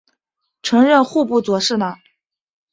[0.63, 1.99] 曾任户部左侍郎。